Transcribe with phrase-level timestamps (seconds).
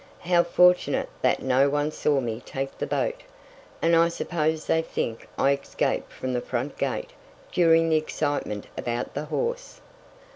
[0.21, 3.21] How fortunate that no one saw me take the boat.
[3.83, 7.11] And I suppose they think I escaped from the front gate
[7.51, 9.79] during the excitement about the horse."